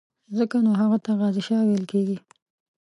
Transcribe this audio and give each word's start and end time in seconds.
ځکه 0.37 0.57
نو 0.65 0.71
هغه 0.81 0.97
ته 1.05 1.11
غازي 1.19 1.41
شاه 1.47 1.63
ویل 1.65 1.85
کېږي. 1.91 2.17